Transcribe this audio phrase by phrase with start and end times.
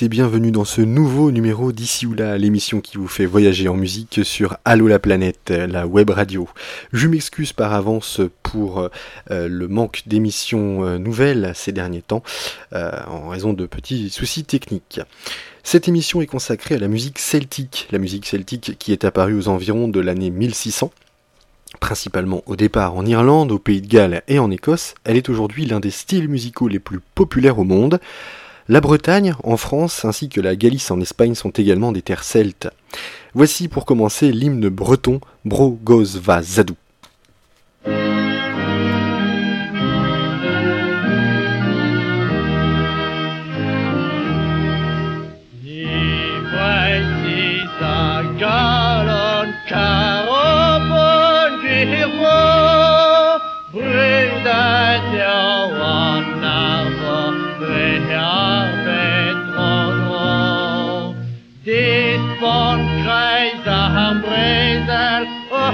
[0.00, 3.74] et bienvenue dans ce nouveau numéro d'ici ou là, l'émission qui vous fait voyager en
[3.74, 6.48] musique sur Allo la planète, la web radio.
[6.92, 12.22] Je m'excuse par avance pour euh, le manque d'émissions euh, nouvelles ces derniers temps,
[12.72, 15.00] euh, en raison de petits soucis techniques.
[15.62, 19.48] Cette émission est consacrée à la musique celtique, la musique celtique qui est apparue aux
[19.48, 20.90] environs de l'année 1600
[21.80, 25.64] principalement au départ en Irlande, au Pays de Galles et en Écosse, elle est aujourd'hui
[25.64, 27.98] l'un des styles musicaux les plus populaires au monde.
[28.68, 32.68] La Bretagne, en France, ainsi que la Galice en Espagne sont également des terres celtes.
[33.34, 36.76] Voici pour commencer l'hymne breton Bro Goz Va Zadou.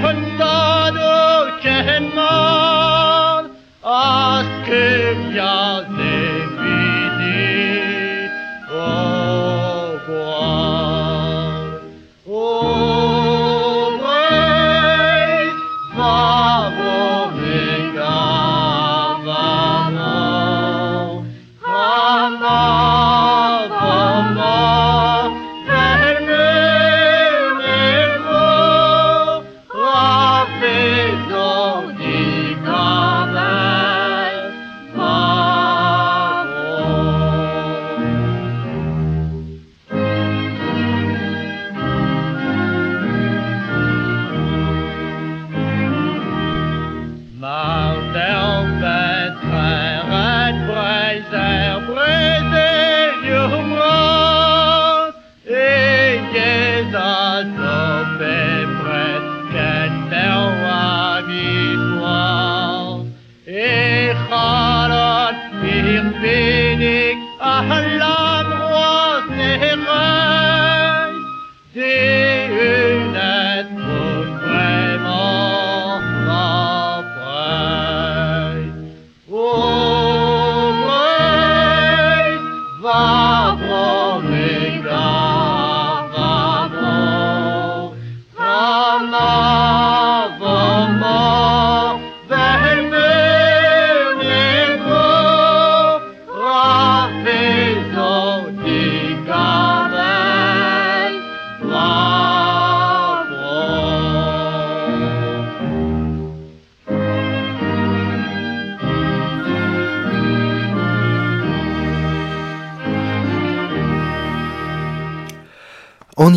[0.02, 0.37] Hafen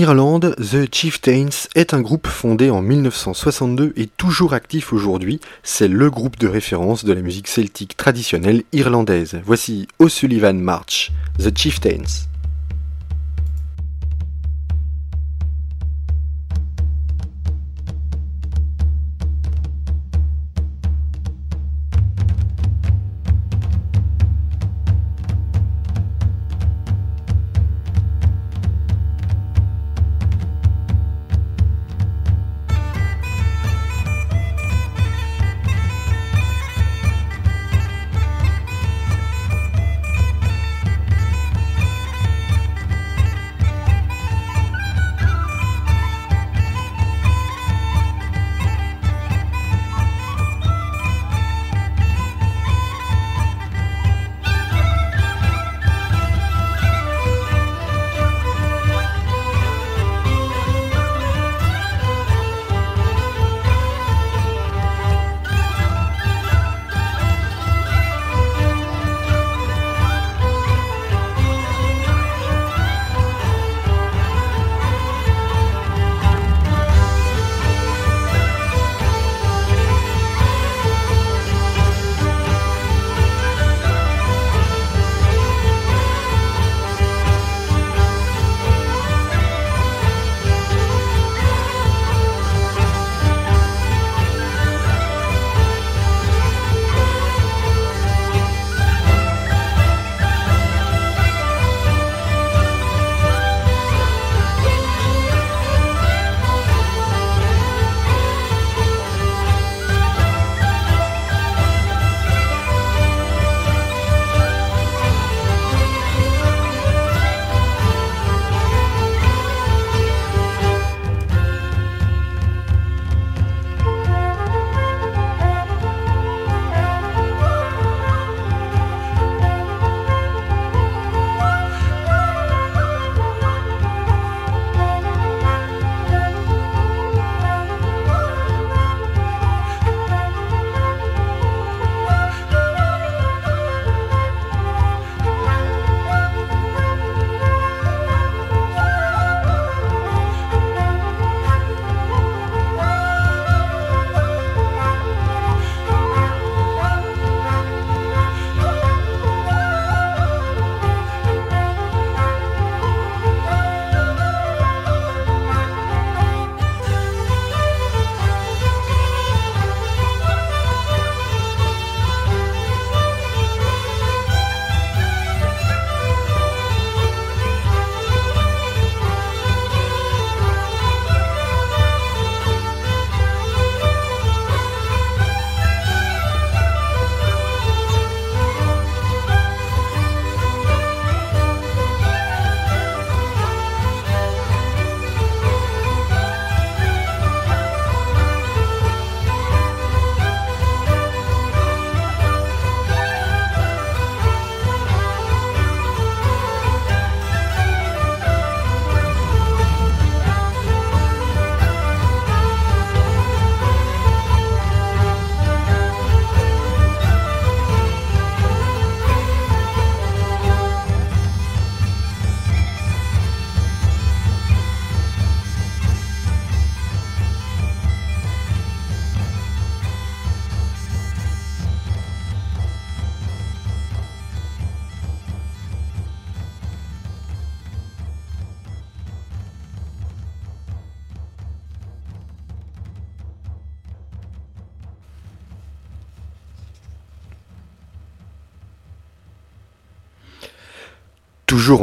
[0.01, 5.39] Irlande, The Chieftains est un groupe fondé en 1962 et toujours actif aujourd'hui.
[5.61, 9.39] C'est le groupe de référence de la musique celtique traditionnelle irlandaise.
[9.45, 12.30] Voici O'Sullivan March, The Chieftains.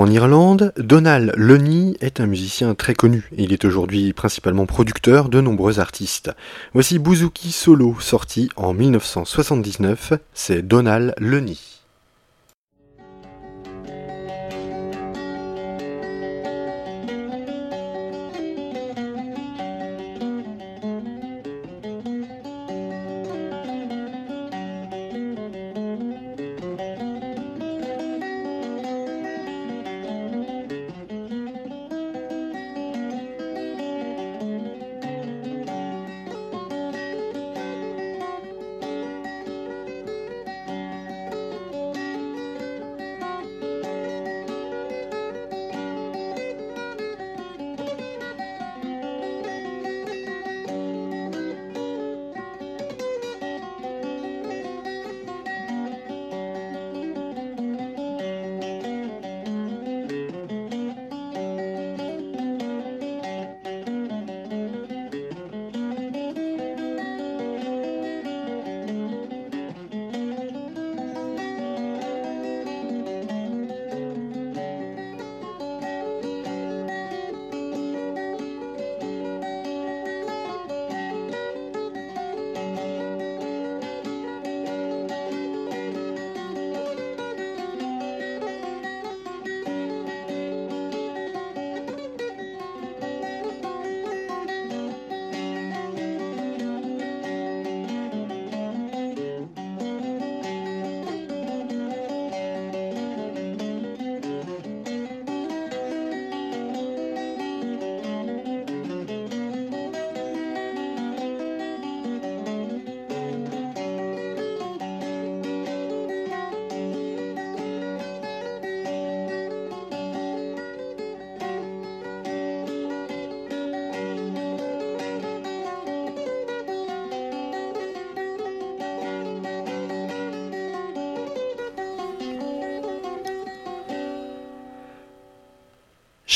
[0.09, 5.43] En Irlande, Donald Lunny est un musicien très connu il est aujourd'hui principalement producteur de
[5.43, 6.31] nombreux artistes.
[6.73, 11.78] Voici Bouzouki Solo, sorti en 1979, c'est Donald Lunny.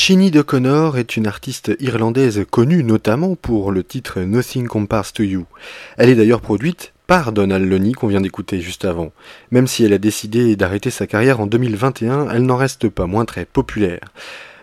[0.05, 5.47] Shinny O'Connor est une artiste irlandaise connue notamment pour le titre Nothing Compares to You.
[5.97, 9.13] Elle est d'ailleurs produite par Donald Lunny qu'on vient d'écouter juste avant.
[9.53, 13.25] Même si elle a décidé d'arrêter sa carrière en 2021, elle n'en reste pas moins
[13.25, 14.01] très populaire.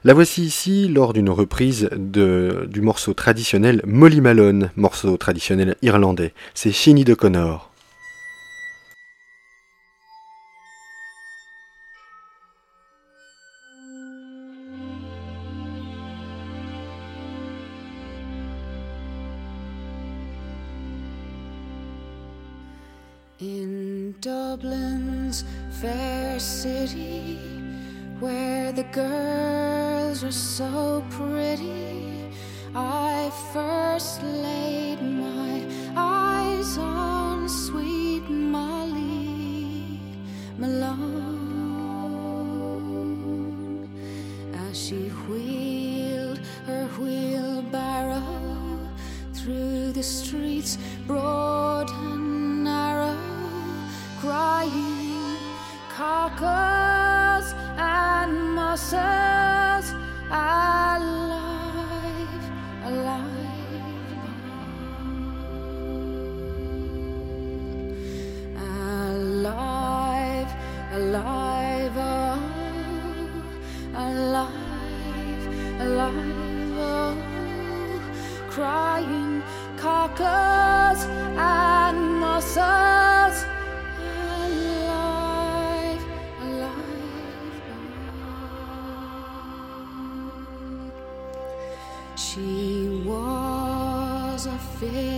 [0.03, 6.34] La voici ici lors d'une reprise du morceau traditionnel Molly Malone, morceau traditionnel irlandais.
[6.53, 7.68] C'est Shinny O'Connor.
[31.00, 32.29] So pretty,
[32.75, 35.63] I first laid my
[35.96, 40.01] eyes on sweet Molly
[40.58, 41.00] Malone.
[44.53, 48.24] As she wheeled her wheelbarrow
[49.34, 50.77] through the streets
[51.08, 53.18] broad and narrow
[54.20, 55.38] crying
[55.96, 59.68] carcass and muscles
[60.31, 60.59] Oh,
[76.77, 77.15] oh,
[78.50, 79.41] crying
[79.77, 81.05] cockers
[81.38, 82.99] and the.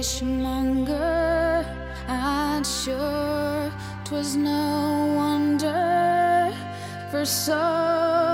[0.01, 1.63] Fishmonger,
[2.07, 3.71] and sure
[4.03, 6.51] 'twas no wonder,
[7.11, 8.30] for so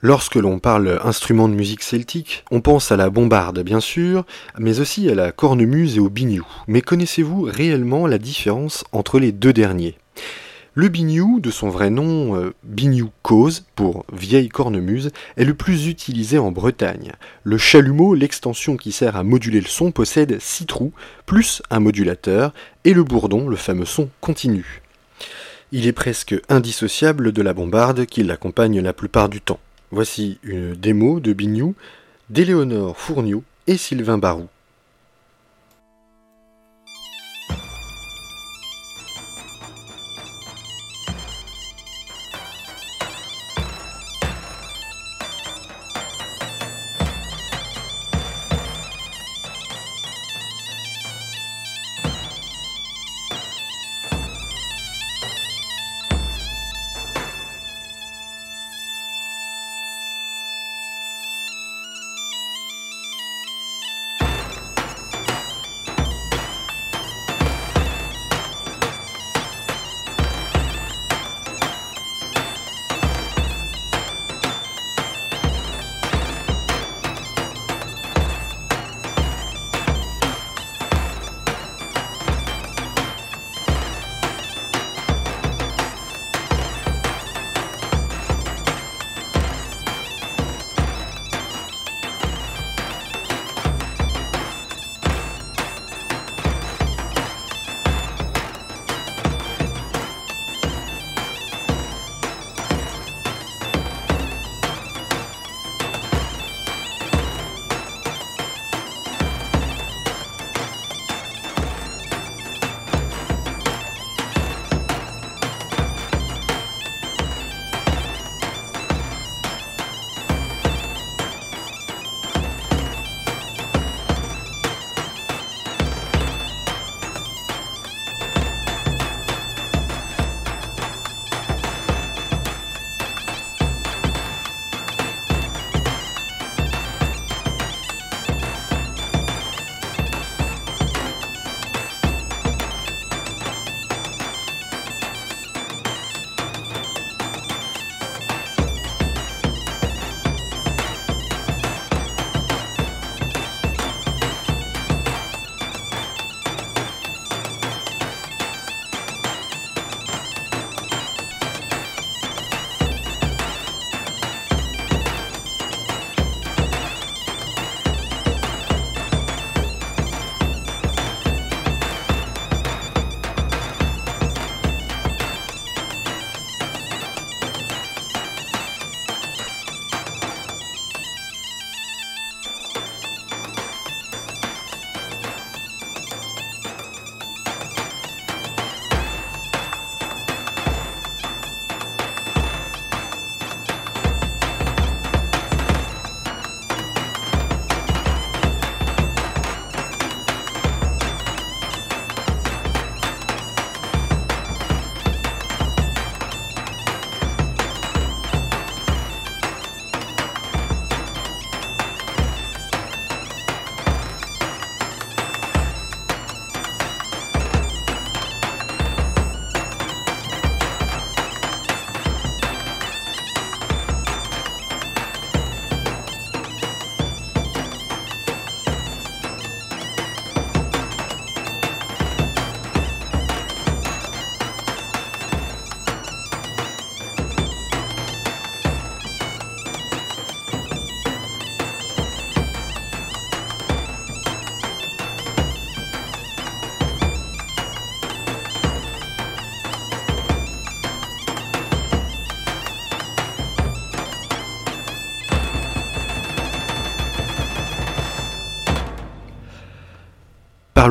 [0.00, 4.24] Lorsque l'on parle instrument de musique celtique, on pense à la bombarde bien sûr,
[4.56, 6.46] mais aussi à la cornemuse et au biniou.
[6.68, 9.96] Mais connaissez-vous réellement la différence entre les deux derniers?
[10.78, 15.88] Le biniou, de son vrai nom euh, biniou cause pour vieille cornemuse, est le plus
[15.88, 17.14] utilisé en Bretagne.
[17.42, 20.92] Le chalumeau, l'extension qui sert à moduler le son, possède 6 trous,
[21.26, 22.54] plus un modulateur,
[22.84, 24.80] et le bourdon, le fameux son continu.
[25.72, 29.58] Il est presque indissociable de la bombarde qui l'accompagne la plupart du temps.
[29.90, 31.74] Voici une démo de Bignou
[32.30, 34.46] d'Éléonore Fourniot et Sylvain Barou.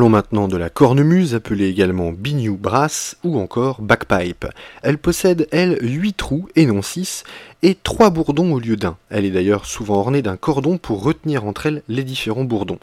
[0.08, 4.46] Maintenant de la cornemuse, appelée également biniou brass ou encore bagpipe.
[4.82, 7.24] Elle possède, elle, 8 trous et non 6,
[7.62, 8.96] et 3 bourdons au lieu d'un.
[9.10, 12.78] Elle est d'ailleurs souvent ornée d'un cordon pour retenir entre elles les différents bourdons.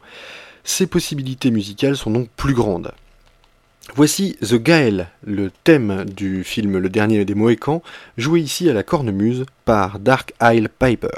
[0.64, 2.92] Ses possibilités musicales sont donc plus grandes.
[3.96, 7.82] Voici The Gael, le thème du film Le Dernier des Mohicans,
[8.18, 11.18] joué ici à la cornemuse par Dark Isle Piper.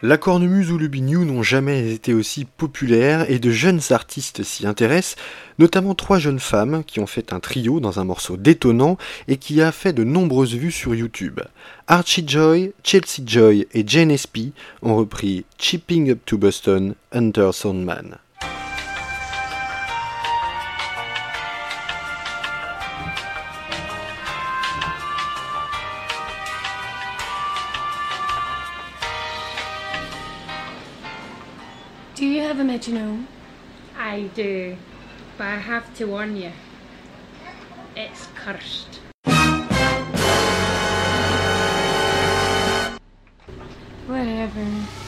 [0.00, 4.64] La cornemuse ou le biniou n'ont jamais été aussi populaires et de jeunes artistes s'y
[4.64, 5.16] intéressent,
[5.58, 9.60] notamment trois jeunes femmes qui ont fait un trio dans un morceau détonnant et qui
[9.60, 11.40] a fait de nombreuses vues sur YouTube.
[11.88, 18.18] Archie Joy, Chelsea Joy et Jane Espy ont repris Chipping Up to Boston, Hunter Soundman.
[32.58, 33.28] Have a metronome?
[33.96, 34.76] I do,
[35.36, 36.50] but I have to warn you.
[37.94, 38.98] It's cursed.
[44.08, 45.07] Whatever.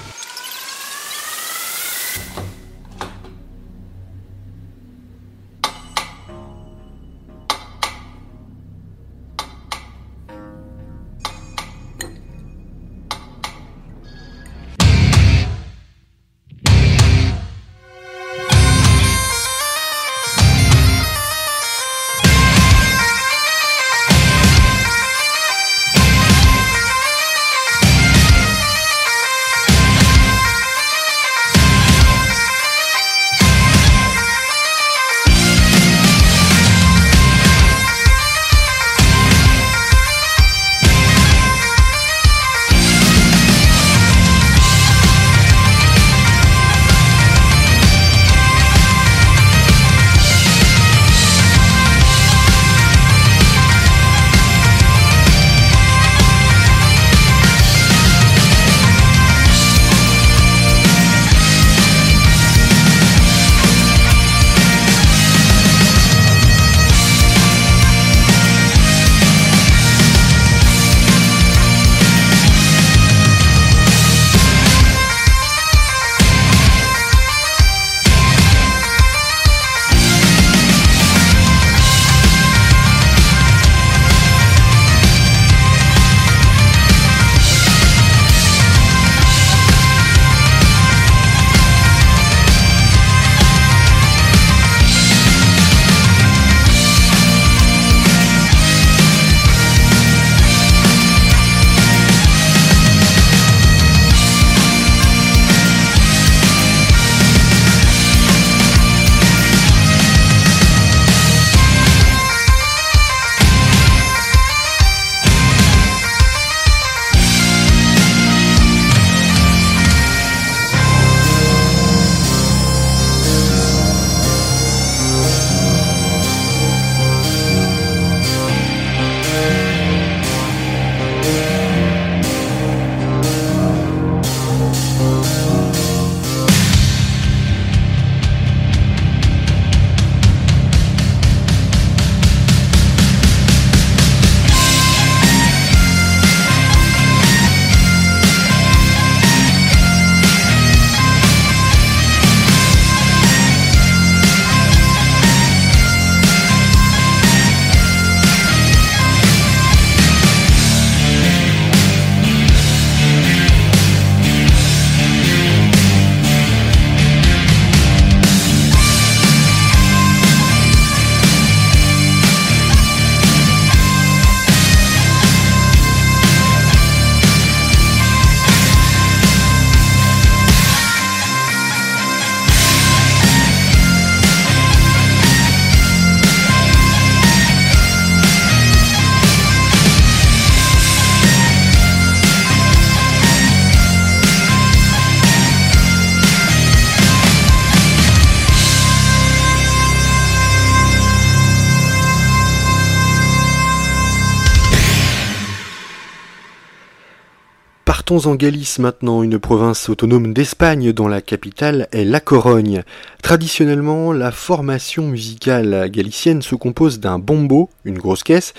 [208.10, 212.82] Partons en Galice maintenant, une province autonome d'Espagne dont la capitale est La Corogne.
[213.22, 218.52] Traditionnellement, la formation musicale galicienne se compose d'un bombo, une grosse caisse,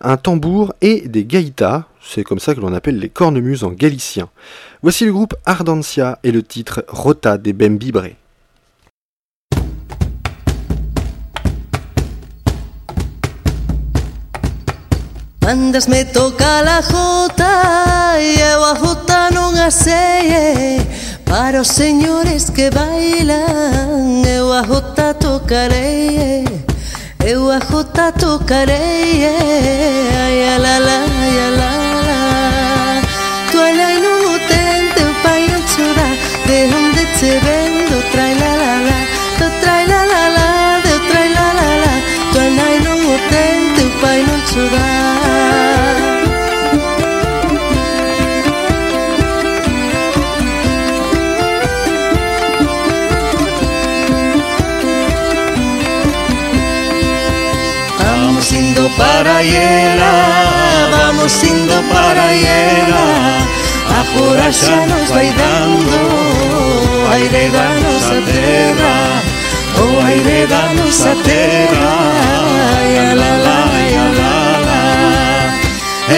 [0.00, 4.30] un tambour et des gaitas, c'est comme ça que l'on appelle les cornemuses en galicien.
[4.82, 8.02] Voici le groupe Ardancia et le titre Rota des Bembibre.
[15.48, 20.76] Andas me toca la jota e eu a jota non a sei
[21.24, 26.44] Para os señores que bailan eu a jota tocarei
[27.24, 31.70] Eu a jota tocarei Ai a la la, ai a la
[32.08, 32.20] la.
[33.50, 36.08] Tu alai non o ten teu pai non chora
[36.44, 38.98] De onde te vendo trai la la la.
[39.38, 40.48] Do trai la la la,
[40.84, 41.94] do trai la la la.
[42.32, 44.87] Tu alai non o ten teu pai non chora
[59.38, 63.38] para vamos indo para ela
[63.98, 66.00] A pura xa nos vai dando
[67.12, 69.22] aire da nosa terra
[69.78, 71.94] O aire da nosa terra
[72.74, 74.34] Ai, a la la, ai, a la
[74.66, 74.78] la.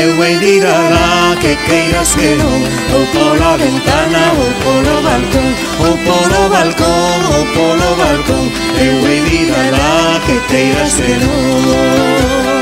[0.02, 2.62] Eu hei de ir alá que queiras que non
[2.94, 5.50] Ou pola ventana ou polo balcón
[5.84, 8.50] Ou polo balcón ou polo balcón.
[8.78, 12.59] Eu hei de ir alá que queiras que non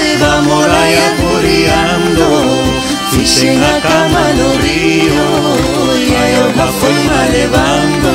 [0.00, 2.26] E vamos aí albureando
[3.10, 5.28] Fixen a cama no río
[5.98, 8.12] e a auga foi ma levando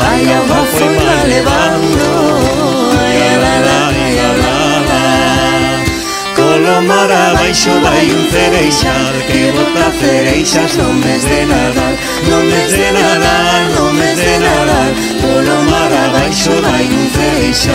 [0.00, 2.06] Ai, a auga foi ma levando
[2.98, 4.30] Ai, a la la, ai, la
[4.88, 5.04] la.
[6.34, 11.94] Colo mar abaixo vai un cereixal Que bota cereixas no mes de Nadal
[12.28, 15.25] No mes de Nadal, no mes de Nadal
[16.36, 16.52] Sức
[17.14, 17.72] 飞翔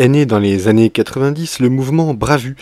[0.00, 2.56] est né dans les années 90 le mouvement Bravu,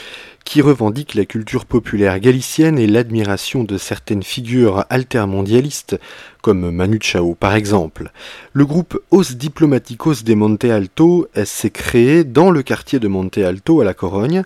[0.44, 6.01] qui revendique la culture populaire galicienne et l'admiration de certaines figures altermondialistes,
[6.42, 8.11] comme Manu Chao par exemple.
[8.53, 13.81] Le groupe Os Diplomaticos de Monte Alto s'est créé dans le quartier de Monte Alto
[13.81, 14.42] à la Corogne.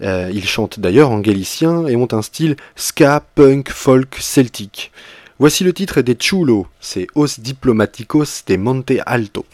[0.00, 4.92] Euh, ils chantent d'ailleurs en galicien et ont un style ska, punk, folk, celtique.
[5.40, 9.44] Voici le titre des Chulo, c'est Os Diplomaticos de Monte Alto.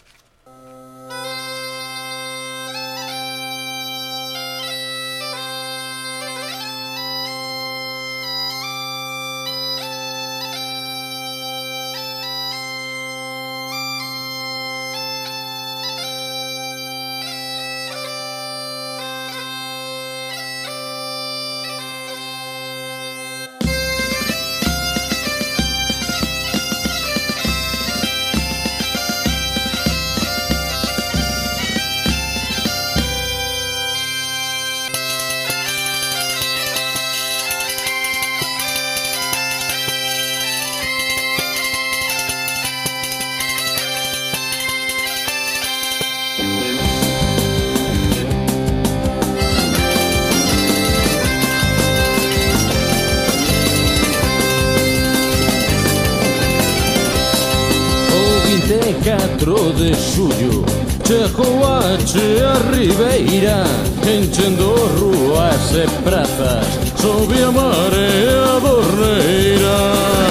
[59.79, 60.65] de xullo
[61.07, 63.63] Chegou a chea ribeira
[64.03, 66.67] Enchendo ruas e prazas
[67.01, 69.79] Sobe a marea borneira.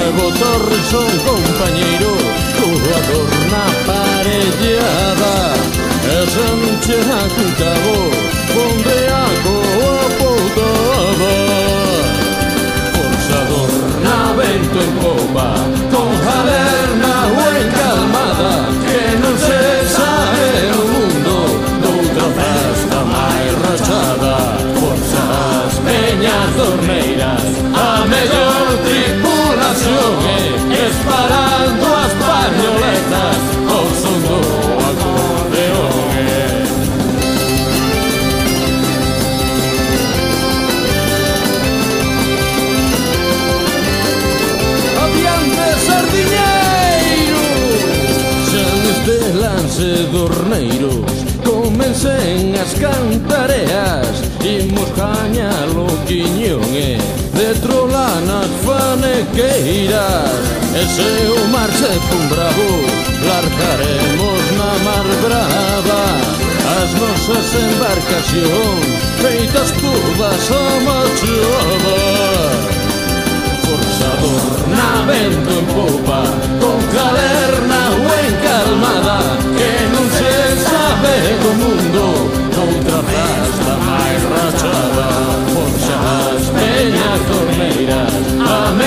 [0.03, 2.13] E botorre son compañeiro
[2.59, 5.37] Coador na parellada.
[6.03, 7.97] E sanche a cuntabo
[8.65, 11.33] Onde a coa poutada
[12.93, 13.71] Forzador
[14.03, 15.76] na vento en popa
[59.35, 62.69] queiras E se o mar se pun bravo
[63.29, 66.03] Largaremos na mar brava.
[66.77, 68.85] As nosas embarcacións
[69.21, 70.63] Feitas curvas a
[71.17, 71.97] chuvas
[73.63, 76.21] Forzador na vento en popa
[76.59, 79.19] Con caderna ben calmada
[79.57, 80.33] Que non se
[80.69, 82.05] sabe do mundo
[82.57, 85.09] Noutra festa máis rachada.
[85.53, 87.56] Forxas peñas do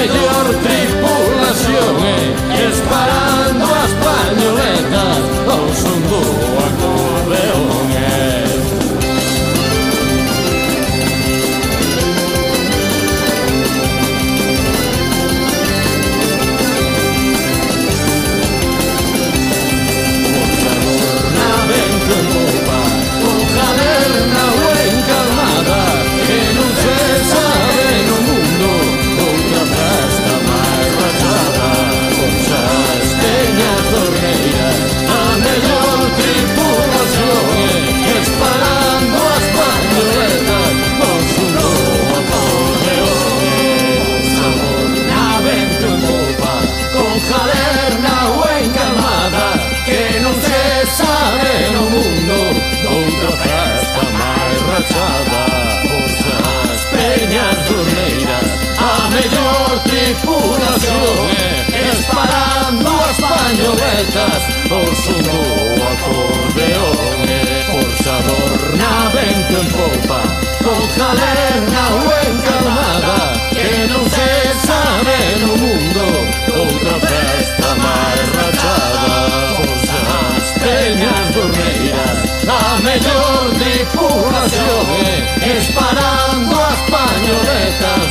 [0.00, 6.22] mellor tripulación eh, Esparando as pañoletas ao son do
[6.68, 7.79] acordeón.
[60.20, 70.22] tripulación eh, Esparando as pañoletas Por su novo acordeón eh, Forzador na vento en popa
[70.62, 73.18] Con calerna o encalmada
[73.50, 74.30] Que non se
[74.66, 76.04] sabe no mundo
[76.60, 79.12] Outra festa máis rachada
[79.56, 84.86] Forzas peñas dormeiras eh, A mellor tripulación
[85.40, 88.09] Esparando as pañoletas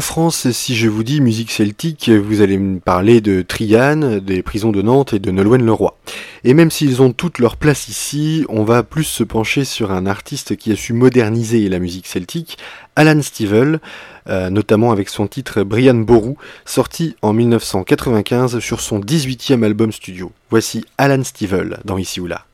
[0.00, 4.42] En France, si je vous dis musique celtique, vous allez me parler de Triane, des
[4.42, 5.94] prisons de Nantes et de Nolwenn-Leroy.
[6.42, 10.06] Et même s'ils ont toute leur place ici, on va plus se pencher sur un
[10.06, 12.56] artiste qui a su moderniser la musique celtique,
[12.96, 13.78] Alan Stivell,
[14.26, 20.32] euh, notamment avec son titre Brian Boru, sorti en 1995 sur son 18e album studio.
[20.48, 22.46] Voici Alan Stivell dans Ici ou là.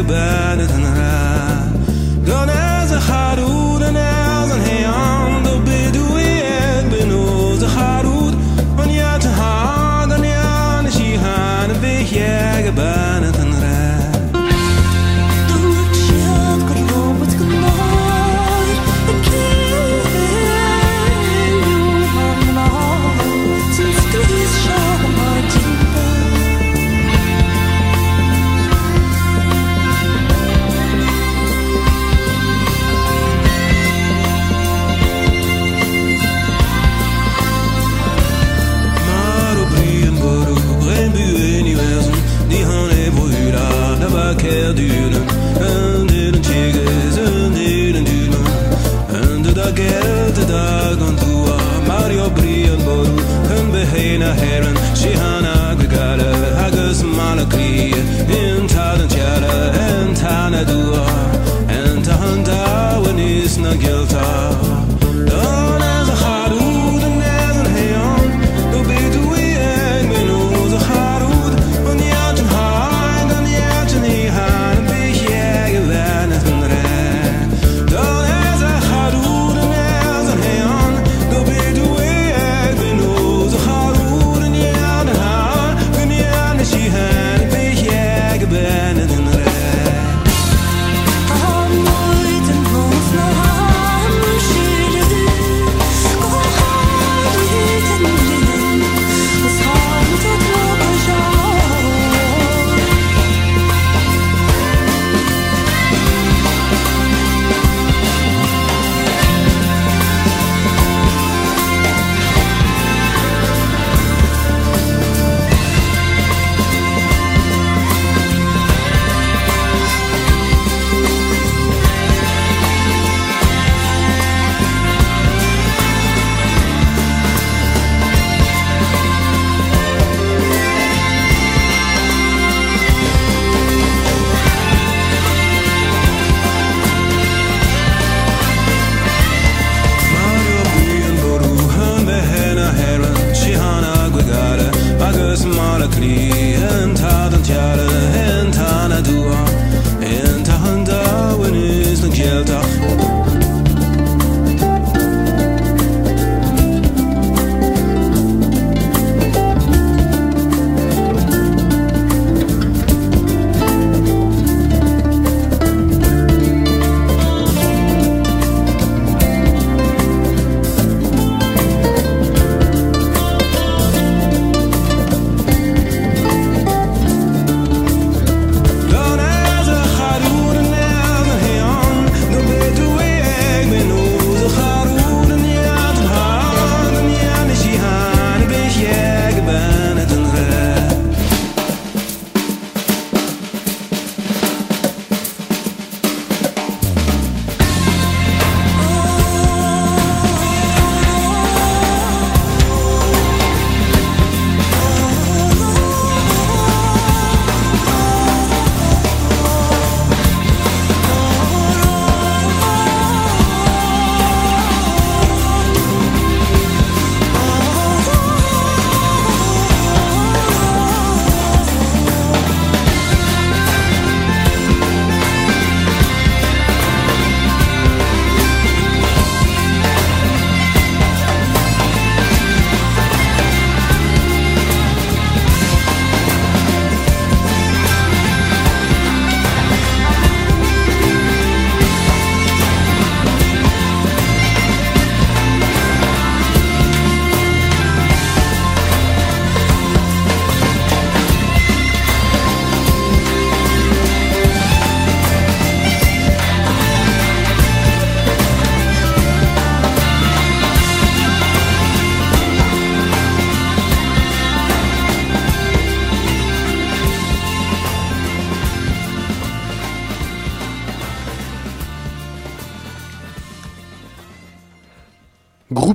[0.00, 1.19] about it and how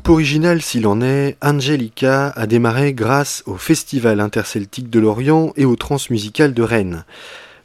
[0.08, 5.76] Original s'il en est, Angelica a démarré grâce au Festival interceltique de Lorient et aux
[5.76, 7.06] transmusicales de Rennes.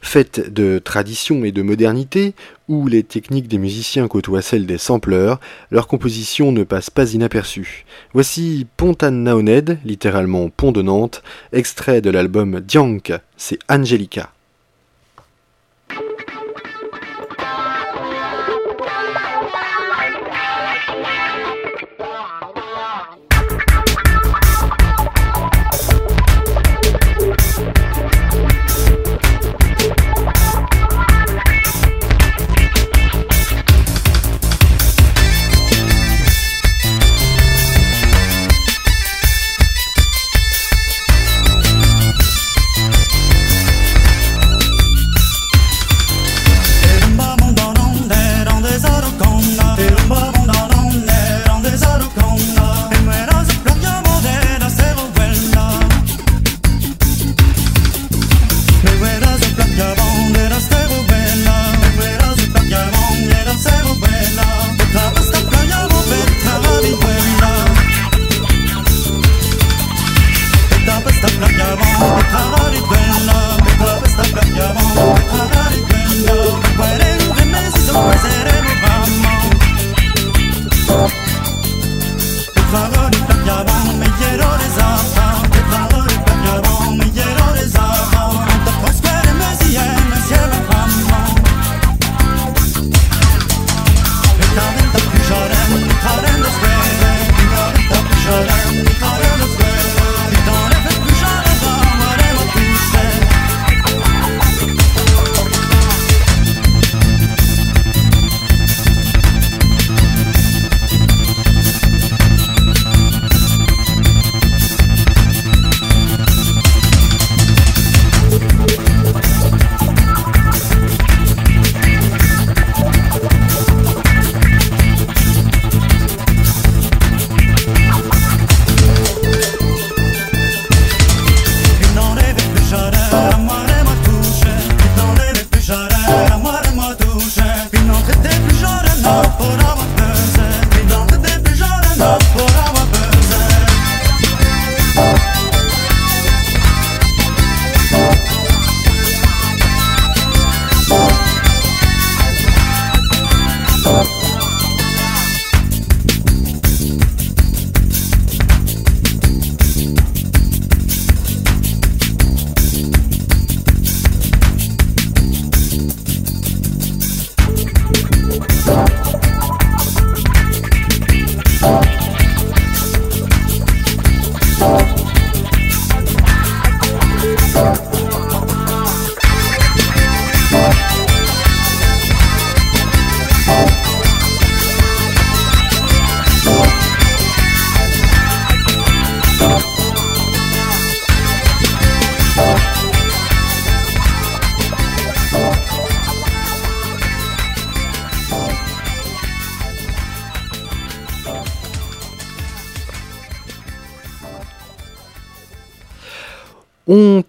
[0.01, 2.33] Fête de tradition et de modernité,
[2.67, 5.39] où les techniques des musiciens côtoient celles des sampleurs,
[5.69, 7.85] leur composition ne passe pas inaperçue.
[8.13, 11.21] Voici Pontane Naoned, littéralement Pont de Nantes,
[11.53, 14.31] extrait de l'album Diank, c'est Angelica.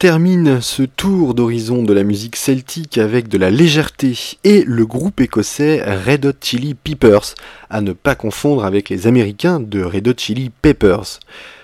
[0.03, 5.21] Termine ce tour d'horizon de la musique celtique avec de la légèreté et le groupe
[5.21, 7.37] écossais Red Hot Chili Peppers,
[7.71, 11.21] à ne pas confondre avec les Américains de Red Hot Chili Peppers.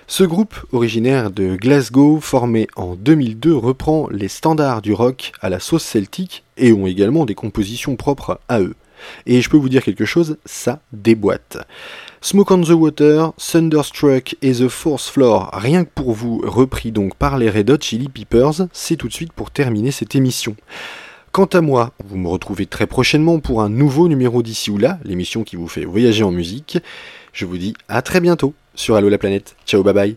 [0.07, 5.59] Ce groupe, originaire de Glasgow, formé en 2002, reprend les standards du rock à la
[5.59, 8.76] sauce celtique et ont également des compositions propres à eux.
[9.26, 11.59] Et je peux vous dire quelque chose, ça déboîte.
[12.20, 17.14] Smoke on the Water, Thunderstruck et The Force Floor, rien que pour vous, repris donc
[17.14, 20.56] par les Red Hot Chili Peppers, c'est tout de suite pour terminer cette émission.
[21.30, 24.98] Quant à moi, vous me retrouvez très prochainement pour un nouveau numéro d'ici ou là,
[25.04, 26.78] l'émission qui vous fait voyager en musique.
[27.32, 29.54] Je vous dis à très bientôt sur Allo la planète.
[29.64, 30.16] Ciao, bye bye.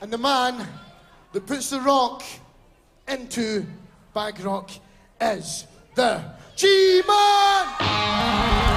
[0.00, 0.64] And the man
[1.32, 2.22] that puts the rock
[3.08, 3.66] into
[4.14, 4.70] bag rock
[5.20, 6.22] is the
[6.54, 8.67] G-Man!